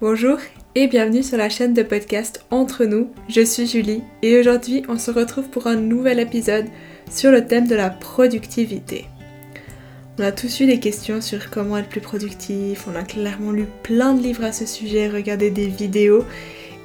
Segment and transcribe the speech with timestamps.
[0.00, 0.38] Bonjour
[0.76, 3.10] et bienvenue sur la chaîne de podcast Entre nous.
[3.28, 6.66] Je suis Julie et aujourd'hui on se retrouve pour un nouvel épisode
[7.10, 9.06] sur le thème de la productivité.
[10.16, 13.64] On a tous eu des questions sur comment être plus productif, on a clairement lu
[13.82, 16.24] plein de livres à ce sujet, regardé des vidéos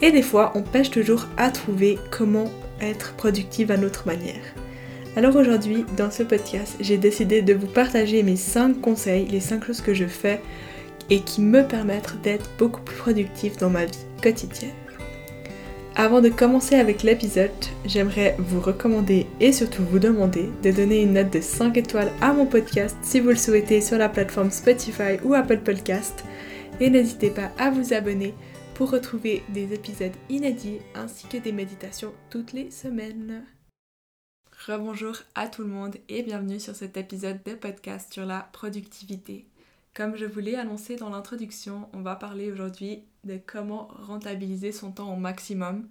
[0.02, 2.50] et des fois on pêche toujours à trouver comment
[2.82, 4.43] être productive à notre manière.
[5.16, 9.66] Alors aujourd'hui, dans ce podcast, j'ai décidé de vous partager mes 5 conseils, les 5
[9.66, 10.41] choses que je fais
[11.10, 14.71] et qui me permettent d'être beaucoup plus productif dans ma vie quotidienne.
[15.96, 17.52] Avant de commencer avec l'épisode,
[17.86, 22.34] j'aimerais vous recommander et surtout vous demander de donner une note de 5 étoiles à
[22.34, 26.24] mon podcast si vous le souhaitez sur la plateforme Spotify ou Apple Podcast.
[26.80, 28.33] Et n'hésitez pas à vous abonner
[28.74, 33.44] pour retrouver des épisodes inédits ainsi que des méditations toutes les semaines.
[34.66, 39.45] Rebonjour à tout le monde et bienvenue sur cet épisode de podcast sur la productivité.
[39.94, 44.91] Comme je vous l'ai annoncé dans l'introduction, on va parler aujourd'hui de comment rentabiliser son
[44.91, 45.88] temps au maximum,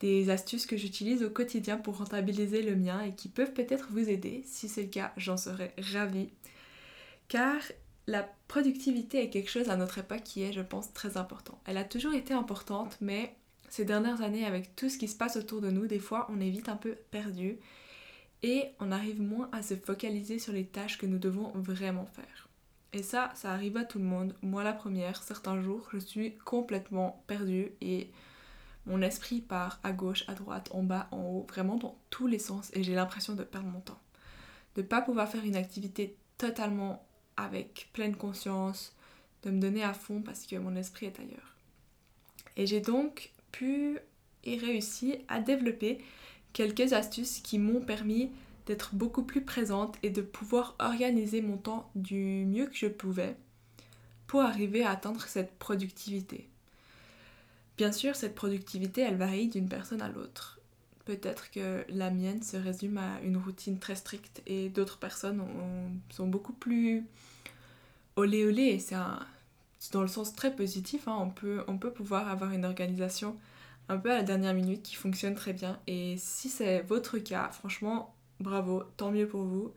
[0.00, 4.08] des astuces que j'utilise au quotidien pour rentabiliser le mien et qui peuvent peut-être vous
[4.08, 4.42] aider.
[4.46, 6.30] Si c'est le cas, j'en serais ravie.
[7.28, 7.60] Car
[8.06, 11.60] la productivité est quelque chose à notre époque qui est, je pense, très important.
[11.66, 13.36] Elle a toujours été importante, mais
[13.68, 16.40] ces dernières années, avec tout ce qui se passe autour de nous, des fois, on
[16.40, 17.58] est vite un peu perdu
[18.42, 22.45] et on arrive moins à se focaliser sur les tâches que nous devons vraiment faire.
[22.92, 24.34] Et ça, ça arrive à tout le monde.
[24.42, 28.10] Moi, la première, certains jours, je suis complètement perdue et
[28.86, 32.38] mon esprit part à gauche, à droite, en bas, en haut, vraiment dans tous les
[32.38, 34.00] sens et j'ai l'impression de perdre mon temps.
[34.76, 37.04] De ne pas pouvoir faire une activité totalement
[37.36, 38.94] avec pleine conscience,
[39.42, 41.56] de me donner à fond parce que mon esprit est ailleurs.
[42.56, 43.98] Et j'ai donc pu
[44.44, 45.98] et réussi à développer
[46.52, 48.30] quelques astuces qui m'ont permis
[48.66, 53.36] d'être beaucoup plus présente et de pouvoir organiser mon temps du mieux que je pouvais
[54.26, 56.48] pour arriver à atteindre cette productivité.
[57.76, 60.58] Bien sûr, cette productivité, elle varie d'une personne à l'autre.
[61.04, 65.44] Peut-être que la mienne se résume à une routine très stricte et d'autres personnes
[66.10, 67.04] sont beaucoup plus
[68.16, 68.80] olé olé.
[68.80, 68.96] C'est
[69.92, 71.06] dans le sens très positif.
[71.06, 71.16] Hein.
[71.20, 73.36] On, peut, on peut pouvoir avoir une organisation
[73.88, 75.78] un peu à la dernière minute qui fonctionne très bien.
[75.86, 79.72] Et si c'est votre cas, franchement, bravo, tant mieux pour vous.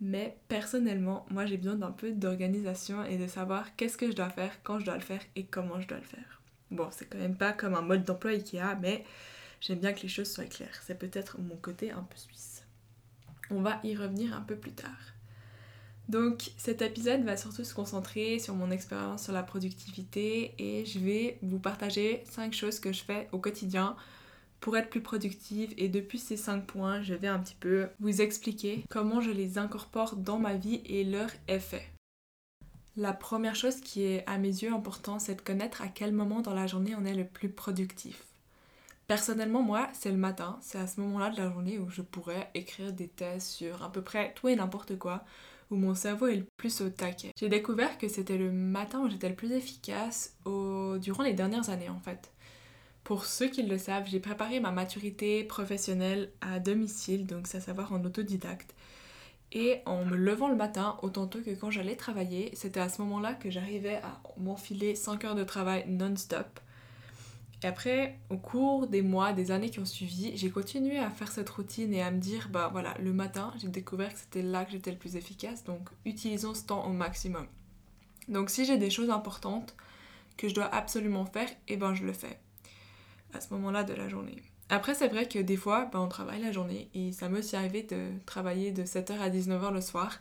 [0.00, 4.30] Mais personnellement, moi j'ai besoin d'un peu d'organisation et de savoir qu'est-ce que je dois
[4.30, 6.40] faire, quand je dois le faire et comment je dois le faire.
[6.70, 9.04] Bon, c'est quand même pas comme un mode d'emploi IKEA, mais
[9.60, 10.80] j'aime bien que les choses soient claires.
[10.86, 12.64] C'est peut-être mon côté un peu suisse.
[13.50, 15.14] On va y revenir un peu plus tard.
[16.08, 20.98] Donc cet épisode va surtout se concentrer sur mon expérience sur la productivité et je
[20.98, 23.96] vais vous partager 5 choses que je fais au quotidien
[24.60, 28.20] pour être plus productive et depuis ces 5 points, je vais un petit peu vous
[28.20, 31.86] expliquer comment je les incorpore dans ma vie et leur effet.
[32.96, 36.40] La première chose qui est à mes yeux importante, c'est de connaître à quel moment
[36.40, 38.24] dans la journée on est le plus productif.
[39.06, 42.50] Personnellement, moi, c'est le matin, c'est à ce moment-là de la journée où je pourrais
[42.54, 45.24] écrire des thèses sur à peu près tout et n'importe quoi,
[45.70, 47.32] où mon cerveau est le plus au taquet.
[47.36, 51.88] J'ai découvert que c'était le matin où j'étais le plus efficace durant les dernières années
[51.88, 52.30] en fait.
[53.04, 57.92] Pour ceux qui le savent, j'ai préparé ma maturité professionnelle à domicile, donc à savoir
[57.92, 58.74] en autodidacte.
[59.52, 63.02] Et en me levant le matin, autant tôt que quand j'allais travailler, c'était à ce
[63.02, 66.60] moment-là que j'arrivais à m'enfiler 5 heures de travail non-stop.
[67.62, 71.30] Et après, au cours des mois, des années qui ont suivi, j'ai continué à faire
[71.30, 74.64] cette routine et à me dire, bah voilà, le matin, j'ai découvert que c'était là
[74.64, 77.46] que j'étais le plus efficace, donc utilisons ce temps au maximum.
[78.28, 79.74] Donc si j'ai des choses importantes
[80.36, 82.38] que je dois absolument faire, et eh ben je le fais
[83.32, 84.42] à ce moment-là de la journée.
[84.68, 87.56] Après, c'est vrai que des fois, ben, on travaille la journée et ça me aussi
[87.56, 90.20] arrivé de travailler de 7h à 19h le soir.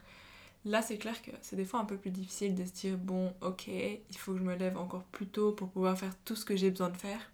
[0.65, 3.33] Là, c'est clair que c'est des fois un peu plus difficile de se dire bon,
[3.41, 6.45] ok, il faut que je me lève encore plus tôt pour pouvoir faire tout ce
[6.45, 7.31] que j'ai besoin de faire.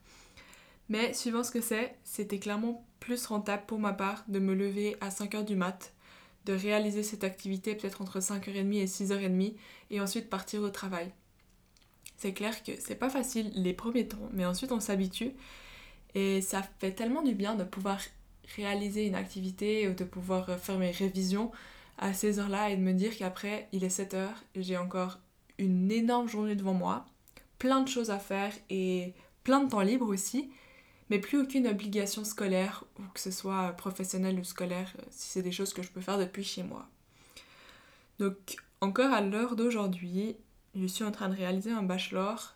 [0.90, 4.98] Mais suivant ce que c'est, c'était clairement plus rentable pour ma part de me lever
[5.02, 5.94] à 5h du mat,
[6.46, 9.56] de réaliser cette activité peut-être entre 5h30 et 6h30
[9.90, 11.12] et ensuite partir au travail.
[12.26, 15.34] C'est clair que c'est pas facile les premiers temps, mais ensuite on s'habitue
[16.16, 18.00] et ça fait tellement du bien de pouvoir
[18.56, 21.52] réaliser une activité ou de pouvoir faire mes révisions
[22.00, 25.20] à ces heures-là et de me dire qu'après, il est 7 heures, j'ai encore
[25.60, 27.06] une énorme journée devant moi,
[27.60, 29.14] plein de choses à faire et
[29.44, 30.50] plein de temps libre aussi,
[31.12, 35.52] mais plus aucune obligation scolaire, ou que ce soit professionnelle ou scolaire, si c'est des
[35.52, 36.88] choses que je peux faire depuis chez moi.
[38.18, 40.38] Donc, encore à l'heure d'aujourd'hui,
[40.76, 42.56] je suis en train de réaliser un bachelor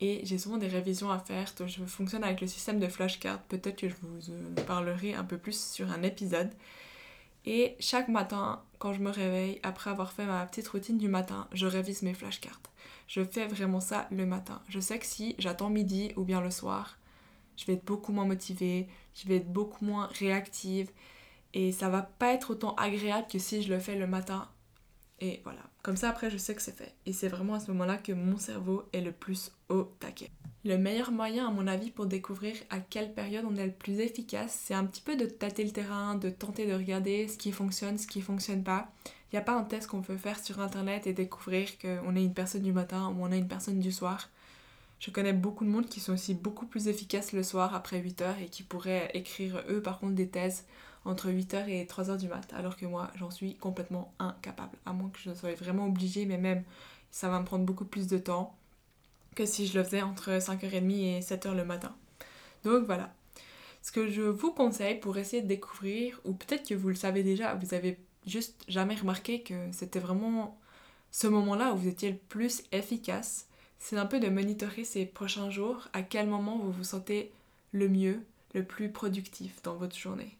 [0.00, 1.52] et j'ai souvent des révisions à faire.
[1.58, 3.42] Donc je fonctionne avec le système de flashcards.
[3.42, 6.50] Peut-être que je vous parlerai un peu plus sur un épisode.
[7.44, 11.46] Et chaque matin, quand je me réveille, après avoir fait ma petite routine du matin,
[11.52, 12.60] je révise mes flashcards.
[13.06, 14.60] Je fais vraiment ça le matin.
[14.68, 16.98] Je sais que si j'attends midi ou bien le soir,
[17.56, 20.90] je vais être beaucoup moins motivée, je vais être beaucoup moins réactive
[21.54, 24.48] et ça va pas être autant agréable que si je le fais le matin.
[25.20, 26.94] Et voilà, comme ça après je sais que c'est fait.
[27.06, 30.30] Et c'est vraiment à ce moment-là que mon cerveau est le plus au taquet.
[30.64, 34.00] Le meilleur moyen à mon avis pour découvrir à quelle période on est le plus
[34.00, 37.52] efficace, c'est un petit peu de tâter le terrain, de tenter de regarder ce qui
[37.52, 38.90] fonctionne, ce qui fonctionne pas.
[39.30, 42.24] Il n'y a pas un test qu'on peut faire sur internet et découvrir qu'on est
[42.24, 44.28] une personne du matin ou on est une personne du soir.
[44.98, 48.42] Je connais beaucoup de monde qui sont aussi beaucoup plus efficaces le soir après 8h
[48.42, 50.64] et qui pourraient écrire eux par contre des thèses
[51.06, 55.08] entre 8h et 3h du mat, alors que moi j'en suis complètement incapable, à moins
[55.08, 56.64] que je sois vraiment obligée, mais même
[57.10, 58.54] ça va me prendre beaucoup plus de temps
[59.34, 61.94] que si je le faisais entre 5h30 et 7h le matin.
[62.64, 63.14] Donc voilà.
[63.82, 67.22] Ce que je vous conseille pour essayer de découvrir, ou peut-être que vous le savez
[67.22, 70.58] déjà, vous avez juste jamais remarqué que c'était vraiment
[71.12, 73.46] ce moment-là où vous étiez le plus efficace,
[73.78, 77.30] c'est un peu de monitorer ces prochains jours, à quel moment vous vous sentez
[77.72, 78.20] le mieux,
[78.54, 80.36] le plus productif dans votre journée.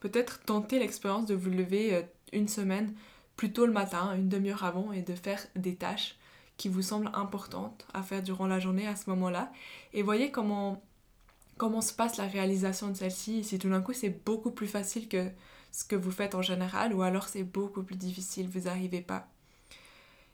[0.00, 2.02] Peut-être tenter l'expérience de vous lever euh,
[2.32, 2.94] une semaine
[3.36, 6.16] plus tôt le matin, une demi-heure avant, et de faire des tâches
[6.56, 9.50] qui vous semblent importantes à faire durant la journée à ce moment-là.
[9.94, 10.82] Et voyez comment,
[11.80, 13.44] se passe la réalisation de celle-ci.
[13.44, 15.30] Si tout d'un coup c'est beaucoup plus facile que
[15.72, 19.26] ce que vous faites en général, ou alors c'est beaucoup plus difficile, vous n'arrivez pas.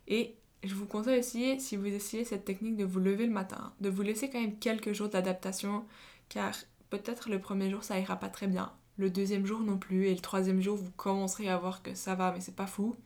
[0.08, 0.34] Et
[0.64, 3.88] je vous conseille aussi, si vous essayez cette technique de vous lever le matin, de
[3.88, 5.84] vous laisser quand même quelques jours d'adaptation,
[6.28, 6.54] car
[6.90, 10.14] peut-être le premier jour ça ira pas très bien, le deuxième jour non plus, et
[10.14, 12.96] le troisième jour vous commencerez à voir que ça va, mais c'est pas fou.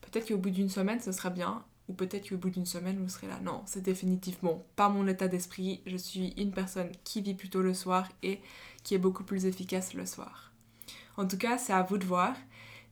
[0.00, 3.08] Peut-être qu'au bout d'une semaine ce sera bien, ou peut-être qu'au bout d'une semaine vous
[3.08, 3.40] serez là.
[3.40, 7.74] Non, c'est définitivement pas mon état d'esprit, je suis une personne qui vit plutôt le
[7.74, 8.40] soir et
[8.82, 10.52] qui est beaucoup plus efficace le soir.
[11.16, 12.36] En tout cas, c'est à vous de voir,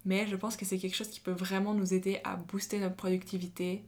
[0.05, 2.97] mais je pense que c'est quelque chose qui peut vraiment nous aider à booster notre
[2.97, 3.85] productivité,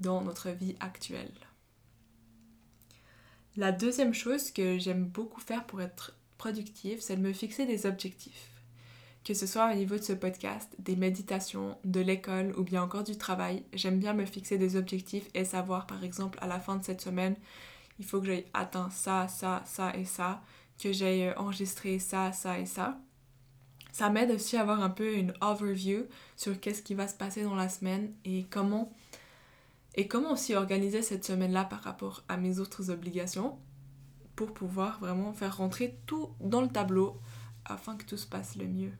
[0.00, 1.32] dans notre vie actuelle.
[3.56, 7.84] La deuxième chose que j'aime beaucoup faire pour être productive, c'est de me fixer des
[7.84, 8.50] objectifs.
[9.24, 13.04] Que ce soit au niveau de ce podcast, des méditations, de l'école ou bien encore
[13.04, 16.76] du travail, j'aime bien me fixer des objectifs et savoir par exemple à la fin
[16.76, 17.36] de cette semaine,
[17.98, 20.40] il faut que j'aille atteindre ça, ça, ça et ça,
[20.80, 22.98] que j'aille enregistrer ça, ça et ça.
[23.92, 26.04] Ça m'aide aussi à avoir un peu une overview
[26.36, 28.92] sur qu'est-ce qui va se passer dans la semaine et comment
[29.94, 33.58] et comment aussi organiser cette semaine-là par rapport à mes autres obligations
[34.38, 37.18] pour pouvoir vraiment faire rentrer tout dans le tableau
[37.64, 38.92] afin que tout se passe le mieux.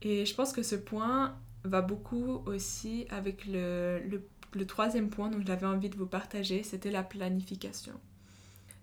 [0.00, 4.00] Et je pense que ce point va beaucoup aussi avec le,
[4.66, 7.92] troisième point dont j'avais envie de vous partager, c'était la planification.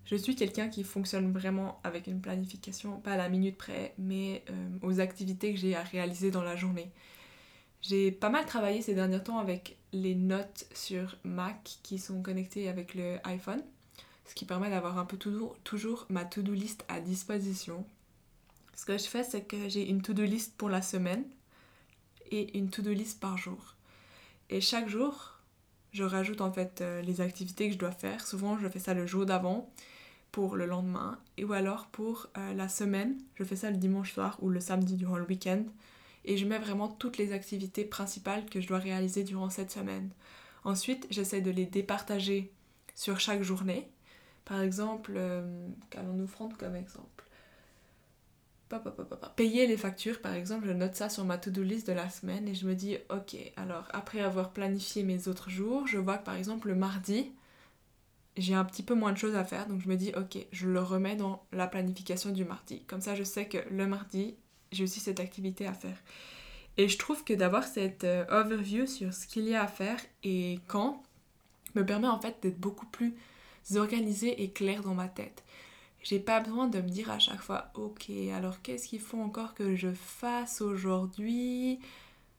[0.04, 4.44] Je suis quelqu'un qui fonctionne vraiment avec une planification, pas à la minute près, mais
[4.48, 6.92] euh, aux activités que j'ai à réaliser dans la journée.
[7.80, 12.68] J'ai pas mal travaillé ces derniers temps avec les notes sur Mac qui sont connectées
[12.68, 13.60] avec le iPhone,
[14.26, 17.84] ce qui permet d'avoir un peu toujours, ma to-do list à disposition.
[18.74, 21.24] Ce que je fais, c'est que j'ai une to-do list pour la semaine
[22.30, 23.76] et une to-do list par jour.
[24.50, 25.38] Et chaque jour,
[25.92, 28.26] je rajoute en fait euh, les activités que je dois faire.
[28.26, 29.70] Souvent, je fais ça le jour d'avant
[30.30, 34.38] pour le lendemain, ou alors pour euh, la semaine, je fais ça le dimanche soir
[34.40, 35.62] ou le samedi durant le week-end
[36.24, 40.10] et je mets vraiment toutes les activités principales que je dois réaliser durant cette semaine.
[40.64, 42.52] Ensuite, j'essaie de les départager
[42.94, 43.88] sur chaque journée.
[44.44, 47.24] Par exemple, euh, qu'allons-nous prendre comme exemple?
[49.36, 52.48] Payer les factures, par exemple, je note ça sur ma to-do list de la semaine
[52.48, 56.24] et je me dis, ok, alors après avoir planifié mes autres jours, je vois que
[56.24, 57.30] par exemple le mardi,
[58.36, 60.68] j'ai un petit peu moins de choses à faire, donc je me dis, ok, je
[60.68, 62.82] le remets dans la planification du mardi.
[62.86, 64.36] Comme ça, je sais que le mardi,
[64.70, 65.98] j'ai aussi cette activité à faire.
[66.78, 69.98] Et je trouve que d'avoir cette euh, overview sur ce qu'il y a à faire
[70.24, 71.02] et quand
[71.74, 73.14] me permet en fait d'être beaucoup plus
[73.74, 75.44] organisée et claire dans ma tête.
[76.02, 79.54] J'ai pas besoin de me dire à chaque fois, ok, alors qu'est-ce qu'il faut encore
[79.54, 81.78] que je fasse aujourd'hui?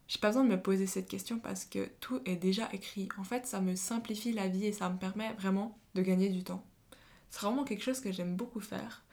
[0.07, 3.07] J'ai pas besoin de me poser cette question parce que tout est déjà écrit.
[3.17, 6.43] En fait, ça me simplifie la vie et ça me permet vraiment de gagner du
[6.43, 6.63] temps.
[7.29, 9.03] C'est vraiment quelque chose que j'aime beaucoup faire.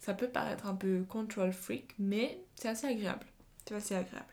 [0.00, 3.26] Ça peut paraître un peu control freak, mais c'est assez agréable.
[3.66, 4.26] C'est assez agréable.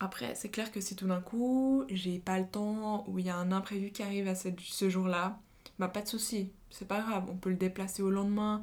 [0.00, 3.30] Après, c'est clair que si tout d'un coup, j'ai pas le temps ou il y
[3.30, 5.38] a un imprévu qui arrive à ce, jour-là,
[5.80, 8.62] bah pas de souci, c'est pas grave, on peut le déplacer au lendemain,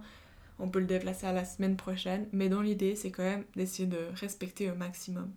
[0.60, 3.88] on peut le déplacer à la semaine prochaine, mais dans l'idée, c'est quand même d'essayer
[3.88, 5.32] de respecter au maximum.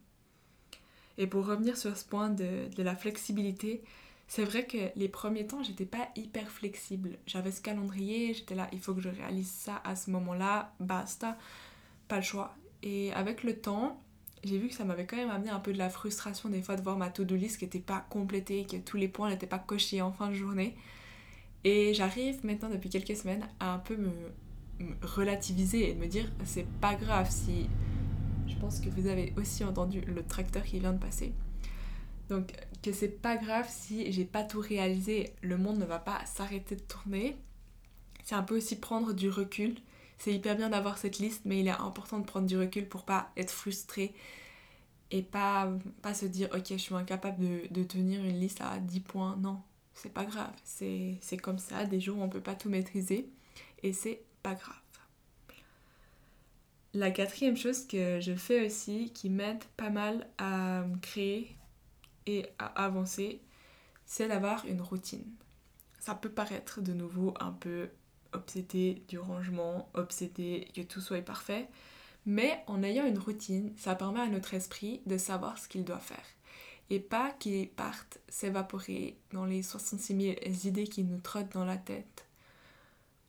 [1.19, 3.83] Et pour revenir sur ce point de, de la flexibilité,
[4.29, 7.19] c'est vrai que les premiers temps, j'étais pas hyper flexible.
[7.27, 11.37] J'avais ce calendrier, j'étais là, il faut que je réalise ça à ce moment-là, basta,
[12.09, 12.55] pas le choix.
[12.83, 14.03] Et avec le temps,
[14.45, 16.77] j'ai vu que ça m'avait quand même amené un peu de la frustration des fois
[16.77, 19.59] de voir ma to-do list qui n'était pas complétée, que tous les points n'étaient pas
[19.59, 20.77] cochés en fin de journée.
[21.65, 24.11] Et j'arrive maintenant depuis quelques semaines à un peu me,
[25.03, 27.69] relativiser et de me dire c'est pas grave si
[28.49, 31.33] je pense que vous avez aussi entendu le tracteur qui vient de passer.
[32.29, 32.53] Donc
[32.83, 36.77] que c'est pas grave si j'ai pas tout réalisé, le monde ne va pas s'arrêter
[36.77, 37.37] de tourner.
[38.25, 39.77] C'est un peu aussi prendre du recul.
[40.19, 43.05] C'est hyper bien d'avoir cette liste, mais il est important de prendre du recul pour
[43.05, 44.15] pas être frustré
[45.11, 48.79] et pas, pas se dire ok je suis incapable de, de tenir une liste à
[48.79, 49.37] 10 points.
[49.37, 49.61] Non,
[50.01, 50.53] c'est pas grave.
[50.65, 53.29] C'est comme ça, des jours où on peut pas tout maîtriser
[53.83, 54.77] et c'est pas grave.
[56.95, 61.55] La quatrième chose que je fais aussi qui m'aide pas mal à créer
[62.27, 63.41] et à avancer,
[64.07, 65.25] c'est d'avoir une routine.
[66.01, 67.91] Ça peut paraître de nouveau un peu
[68.33, 71.69] obsédé du rangement, obsédé que tout soit parfait,
[72.27, 75.99] mais en ayant une routine, ça permet à notre esprit de savoir ce qu'il doit
[75.99, 76.25] faire
[76.91, 81.77] et pas qu'il parte s'évaporer dans les 66 000 idées qui nous trottent dans la
[81.77, 82.27] tête.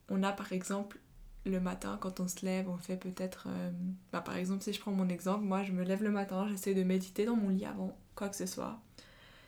[0.09, 0.99] On a par exemple
[1.45, 3.45] le matin quand on se lève, on fait peut-être...
[3.47, 3.71] Euh,
[4.11, 6.73] bah, par exemple si je prends mon exemple, moi je me lève le matin, j'essaie
[6.73, 8.79] de méditer dans mon lit avant quoi que ce soit.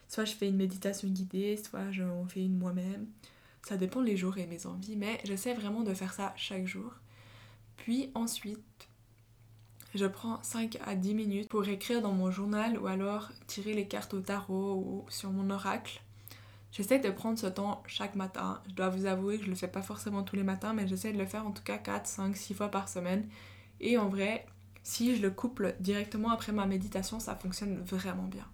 [0.08, 3.06] Soit je fais une méditation guidée, soit j'en fais une moi-même.
[3.66, 6.92] Ça dépend les jours et mes envies, mais j'essaie vraiment de faire ça chaque jour.
[7.76, 8.88] Puis ensuite,
[9.94, 13.86] je prends 5 à 10 minutes pour écrire dans mon journal ou alors tirer les
[13.86, 16.02] cartes au tarot ou sur mon oracle.
[16.72, 18.60] J'essaie de prendre ce temps chaque matin.
[18.68, 21.12] Je dois vous avouer que je le fais pas forcément tous les matins, mais j'essaie
[21.12, 23.28] de le faire en tout cas 4, 5, 6 fois par semaine.
[23.80, 24.44] Et en vrai,
[24.82, 28.46] si je le couple directement après ma méditation, ça fonctionne vraiment bien.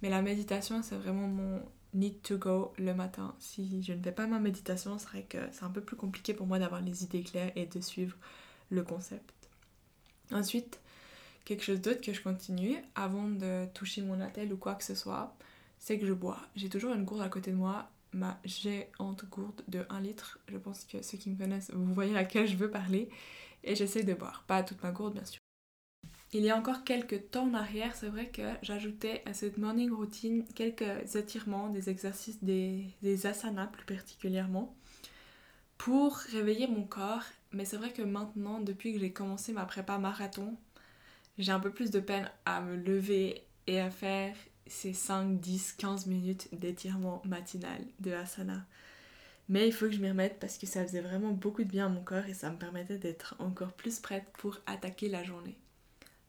[0.00, 1.60] Mais la méditation, c'est vraiment mon
[1.92, 3.34] need to go le matin.
[3.38, 6.32] Si je ne fais pas ma méditation, c'est vrai que c'est un peu plus compliqué
[6.32, 8.16] pour moi d'avoir les idées claires et de suivre
[8.70, 9.41] le concept.
[10.32, 10.80] Ensuite,
[11.44, 14.94] quelque chose d'autre que je continue avant de toucher mon attel ou quoi que ce
[14.94, 15.34] soit,
[15.78, 16.40] c'est que je bois.
[16.56, 20.38] J'ai toujours une gourde à côté de moi, ma géante gourde de 1 litre.
[20.48, 23.08] Je pense que ceux qui me connaissent, vous voyez laquelle je veux parler.
[23.64, 24.44] Et j'essaie de boire.
[24.46, 25.38] Pas toute ma gourde, bien sûr.
[26.32, 29.90] Il y a encore quelques temps en arrière, c'est vrai que j'ajoutais à cette morning
[29.92, 34.74] routine quelques étirements, des exercices, des, des asanas plus particulièrement,
[35.76, 39.98] pour réveiller mon corps mais c'est vrai que maintenant, depuis que j'ai commencé ma prépa
[39.98, 40.56] marathon,
[41.38, 44.34] j'ai un peu plus de peine à me lever et à faire
[44.66, 48.64] ces 5, 10, 15 minutes d'étirement matinal de asana.
[49.48, 51.86] Mais il faut que je m'y remette parce que ça faisait vraiment beaucoup de bien
[51.86, 55.58] à mon corps et ça me permettait d'être encore plus prête pour attaquer la journée.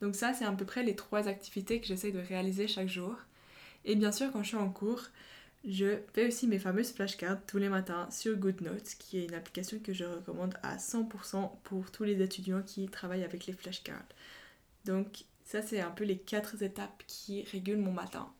[0.00, 3.16] Donc ça, c'est à peu près les trois activités que j'essaie de réaliser chaque jour.
[3.84, 5.04] Et bien sûr, quand je suis en cours,
[5.66, 9.78] je fais aussi mes fameuses flashcards tous les matins sur GoodNotes, qui est une application
[9.78, 14.04] que je recommande à 100% pour tous les étudiants qui travaillent avec les flashcards.
[14.84, 18.30] Donc ça c'est un peu les quatre étapes qui régulent mon matin.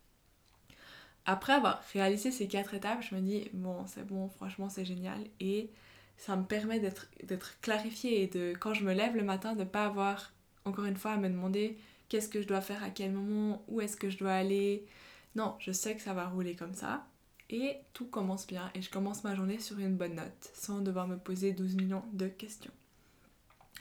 [1.27, 5.19] Après avoir réalisé ces quatre étapes, je me dis bon c'est bon, franchement c'est génial
[5.41, 5.71] et
[6.19, 9.65] ça me permet d'être clarifié et de quand je me lève le matin de ne
[9.65, 10.33] pas avoir
[10.65, 11.79] encore une fois à me demander
[12.09, 14.87] qu'est-ce que je dois faire à quel moment, où est-ce que je dois aller.
[15.35, 17.07] Non, je sais que ça va rouler comme ça.
[17.51, 21.07] Et tout commence bien et je commence ma journée sur une bonne note, sans devoir
[21.07, 22.73] me poser 12 millions de questions.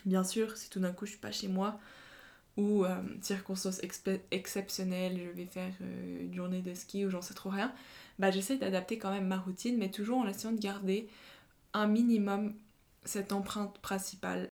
[0.04, 1.80] Bien sûr, si tout d'un coup je suis pas chez moi,
[2.56, 3.80] ou euh, circonstances
[4.30, 7.72] exceptionnelles, je vais faire euh, une journée de ski ou j'en sais trop rien,
[8.18, 11.08] bah j'essaie d'adapter quand même ma routine, mais toujours en essayant de garder
[11.72, 12.54] un minimum
[13.04, 14.48] cette empreinte principale.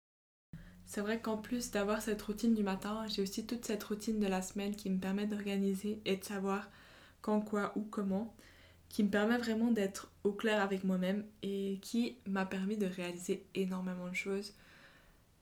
[0.85, 4.27] C'est vrai qu'en plus d'avoir cette routine du matin, j'ai aussi toute cette routine de
[4.27, 6.69] la semaine qui me permet d'organiser et de savoir
[7.23, 8.35] quand, quoi, ou comment
[8.93, 13.43] qui me permet vraiment d'être au clair avec moi-même et qui m'a permis de réaliser
[13.55, 14.53] énormément de choses,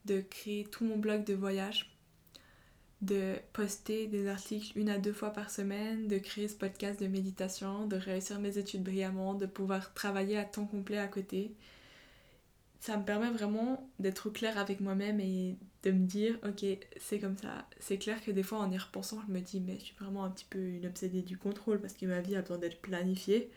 [0.04, 1.90] de créer tout mon blog de voyage,
[3.02, 7.09] de poster des articles une à deux fois par semaine, de créer ce podcast de
[7.09, 11.50] méditation, de réussir mes études brillamment, de pouvoir travailler à temps complet à côté
[12.81, 16.65] ça me permet vraiment d'être clair avec moi-même et de me dire ok
[16.99, 17.69] c'est comme ça.
[17.79, 20.25] C'est clair que des fois en y repensant je me dis mais je suis vraiment
[20.25, 23.51] un petit peu une obsédée du contrôle parce que ma vie a besoin d'être planifiée.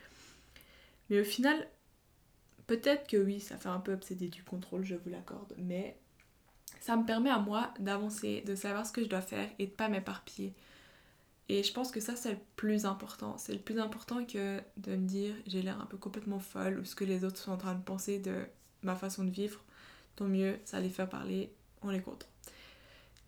[1.09, 1.67] Mais au final
[2.67, 5.97] peut-être que oui ça fait un peu obsédé du contrôle je vous l'accorde mais
[6.81, 9.71] ça me permet à moi d'avancer de savoir ce que je dois faire et de
[9.71, 10.53] pas m'éparpiller.
[11.49, 13.37] Et je pense que ça c'est le plus important.
[13.37, 16.85] C'est le plus important que de me dire j'ai l'air un peu complètement folle ou
[16.85, 18.45] ce que les autres sont en train de penser de
[18.83, 19.63] ma façon de vivre,
[20.15, 22.27] tant mieux, ça les fait parler, on est content.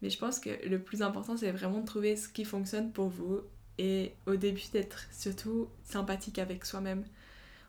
[0.02, 3.10] Mais je pense que le plus important, c'est vraiment de trouver ce qui fonctionne pour
[3.10, 3.42] vous
[3.78, 7.04] et au début d'être surtout sympathique avec soi-même.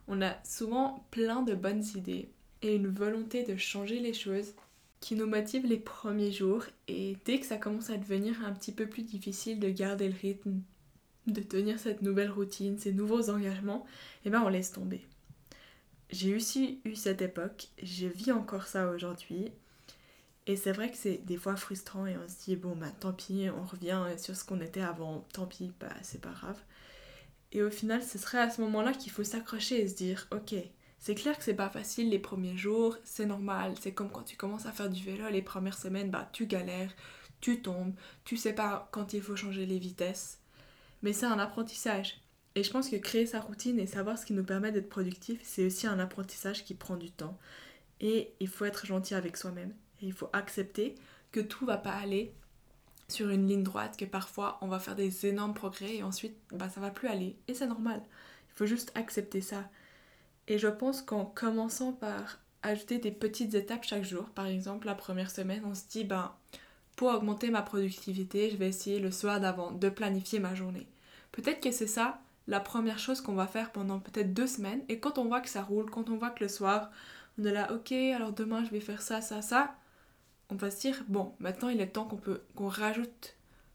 [0.08, 2.28] On a souvent plein de bonnes idées
[2.62, 4.54] et une volonté de changer les choses
[5.00, 8.72] qui nous motive les premiers jours et dès que ça commence à devenir un petit
[8.72, 10.60] peu plus difficile de garder le rythme,
[11.26, 13.84] de tenir cette nouvelle routine, ces nouveaux engagements,
[14.24, 15.02] eh ben on laisse tomber.
[16.10, 19.50] J'ai aussi eu cette époque, je vis encore ça aujourd'hui.
[20.46, 23.12] Et c'est vrai que c'est des fois frustrant et on se dit bon bah tant
[23.12, 26.58] pis, on revient sur ce qu'on était avant, tant pis, bah c'est pas grave.
[27.52, 30.54] Et au final, ce serait à ce moment-là qu'il faut s'accrocher et se dire ok,
[31.00, 34.36] c'est clair que c'est pas facile les premiers jours, c'est normal, c'est comme quand tu
[34.36, 36.94] commences à faire du vélo les premières semaines, bah tu galères,
[37.40, 37.94] tu tombes,
[38.24, 40.40] tu sais pas quand il faut changer les vitesses.
[41.02, 42.20] Mais c'est un apprentissage.
[42.56, 45.38] Et je pense que créer sa routine et savoir ce qui nous permet d'être productif,
[45.42, 47.38] c'est aussi un apprentissage qui prend du temps.
[48.00, 49.74] Et il faut être gentil avec soi-même.
[50.00, 50.94] Et il faut accepter
[51.32, 52.32] que tout va pas aller
[53.08, 56.70] sur une ligne droite, que parfois on va faire des énormes progrès et ensuite bah,
[56.70, 57.36] ça va plus aller.
[57.46, 58.00] Et c'est normal.
[58.48, 59.68] Il faut juste accepter ça.
[60.48, 64.94] Et je pense qu'en commençant par ajouter des petites étapes chaque jour, par exemple la
[64.94, 66.34] première semaine, on se dit ben
[66.96, 70.86] pour augmenter ma productivité, je vais essayer le soir d'avant de planifier ma journée.
[71.32, 74.82] Peut-être que c'est ça la première chose qu'on va faire pendant peut-être deux semaines.
[74.88, 76.90] Et quand on voit que ça roule, quand on voit que le soir,
[77.38, 79.74] on est là, ok, alors demain je vais faire ça, ça, ça,
[80.50, 83.34] on va se dire, bon, maintenant il est temps qu'on peut qu'on rajoute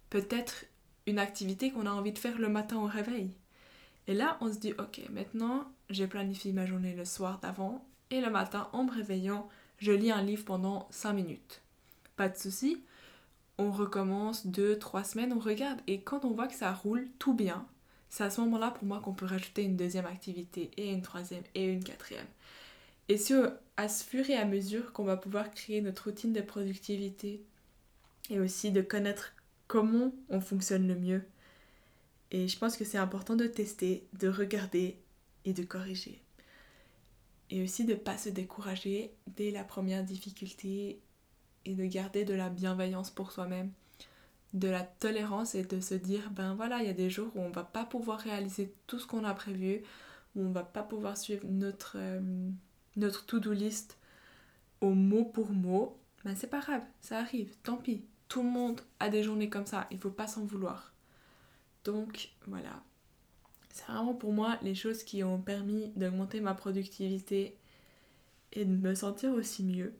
[0.10, 0.66] peut-être
[1.08, 3.32] une activité qu'on a envie de faire le matin au réveil.
[4.08, 8.22] Et là, on se dit, ok, maintenant j'ai planifié ma journée le soir d'avant, et
[8.22, 9.48] le matin, en me réveillant,
[9.78, 11.62] je lis un livre pendant 5 minutes.
[12.18, 12.84] Pas de souci,
[13.58, 17.66] on recommence 2-3 semaines, on regarde, et quand on voit que ça roule tout bien,
[18.12, 21.44] c'est à ce moment-là pour moi qu'on peut rajouter une deuxième activité et une troisième
[21.56, 22.28] et une quatrième.
[23.08, 23.42] Et c'est
[23.78, 27.42] à ce fur et à mesure qu'on va pouvoir créer notre routine de productivité
[28.30, 29.34] et aussi de connaître
[29.68, 31.24] comment on fonctionne le mieux.
[32.32, 34.98] Et je pense que c'est important de tester, de regarder
[35.46, 36.22] et de corriger.
[37.50, 41.00] Et aussi de ne pas se décourager dès la première difficulté
[41.64, 43.72] et de garder de la bienveillance pour soi-même
[44.54, 47.42] de la tolérance et de se dire ben voilà, il y a des jours où
[47.42, 49.82] on va pas pouvoir réaliser tout ce qu'on a prévu,
[50.36, 52.50] où on va pas pouvoir suivre notre, euh,
[52.98, 53.98] notre to-do list
[54.82, 55.98] au mot pour mot.
[56.26, 58.04] Ben c'est pas grave, ça arrive, tant pis.
[58.28, 60.94] Tout le monde a des journées comme ça, il faut pas s'en vouloir.
[61.84, 62.84] Donc voilà.
[63.74, 67.58] C'est vraiment pour moi les choses qui ont permis d'augmenter ma productivité
[68.54, 69.94] et de me sentir aussi mieux.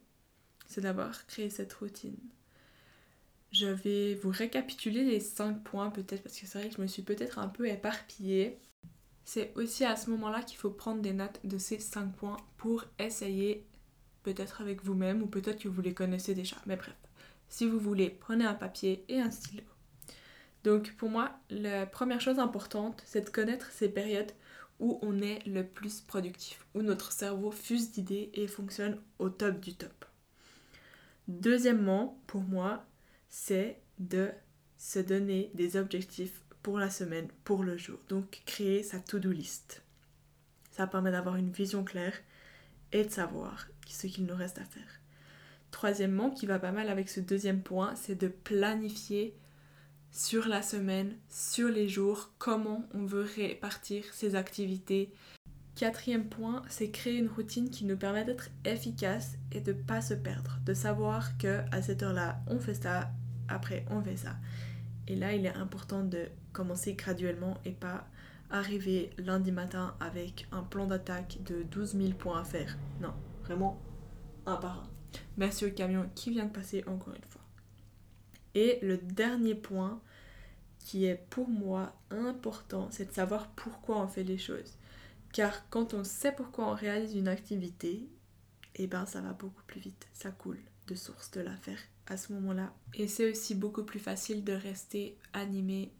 [0.66, 2.16] C'est d'avoir créé cette routine.
[3.52, 6.86] Je vais vous récapituler les 5 points peut-être parce que c'est vrai que je me
[6.86, 8.58] suis peut-être un peu éparpillée.
[9.24, 12.84] C'est aussi à ce moment-là qu'il faut prendre des notes de ces 5 points pour
[12.98, 13.66] essayer
[14.22, 16.56] peut-être avec vous-même ou peut-être que vous les connaissez déjà.
[16.64, 16.96] Mais bref,
[17.48, 19.62] si vous voulez, prenez un papier et un stylo.
[20.64, 24.32] Donc pour moi, la première chose importante, c'est de connaître ces périodes
[24.80, 29.60] où on est le plus productif, où notre cerveau fuse d'idées et fonctionne au top
[29.60, 30.06] du top.
[31.28, 32.84] Deuxièmement, pour moi,
[33.32, 34.30] c'est de
[34.76, 37.98] se donner des objectifs pour la semaine, pour le jour.
[38.10, 39.82] Donc créer sa to-do list.
[40.70, 42.14] Ça permet d'avoir une vision claire
[42.92, 45.00] et de savoir ce qu'il nous reste à faire.
[45.70, 49.34] Troisièmement, qui va pas mal avec ce deuxième point, c'est de planifier
[50.10, 55.10] sur la semaine, sur les jours, comment on veut répartir ses activités.
[55.74, 60.12] Quatrième point, c'est créer une routine qui nous permet d'être efficace et de pas se
[60.12, 63.10] perdre, de savoir que à cette heure-là, on fait ça,
[63.52, 64.36] après on fait ça.
[65.08, 68.06] Et là, il est important de commencer graduellement et pas
[68.50, 72.76] arriver lundi matin avec un plan d'attaque de 12 000 points à faire.
[73.00, 73.80] Non, vraiment
[74.46, 74.88] un par un.
[75.36, 77.42] Merci au camion qui vient de passer encore une fois.
[78.54, 80.00] Et le dernier point
[80.78, 84.76] qui est pour moi important, c'est de savoir pourquoi on fait les choses.
[85.32, 88.08] Car quand on sait pourquoi on réalise une activité,
[88.74, 92.16] eh ben ça va beaucoup plus vite, ça coule de source de la faire à
[92.16, 92.72] ce moment-là.
[92.94, 95.92] Et c'est aussi beaucoup plus facile de rester animé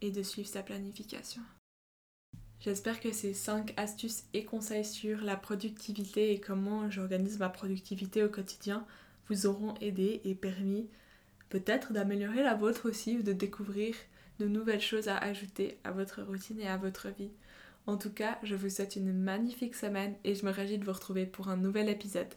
[0.00, 1.42] et de suivre sa planification.
[2.60, 8.22] J'espère que ces 5 astuces et conseils sur la productivité et comment j'organise ma productivité
[8.22, 8.86] au quotidien
[9.28, 10.88] vous auront aidé et permis
[11.48, 13.94] peut-être d'améliorer la vôtre aussi ou de découvrir
[14.38, 17.30] de nouvelles choses à ajouter à votre routine et à votre vie.
[17.86, 20.92] En tout cas, je vous souhaite une magnifique semaine et je me réjouis de vous
[20.92, 22.32] retrouver pour un nouvel épisode.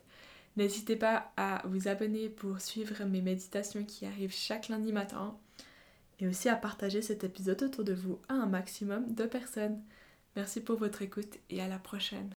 [0.58, 5.38] N'hésitez pas à vous abonner pour suivre mes méditations qui arrivent chaque lundi matin
[6.20, 9.82] et aussi à partager cet épisode autour de vous à un maximum de personnes.
[10.36, 12.30] Merci pour votre écoute et à la prochaine.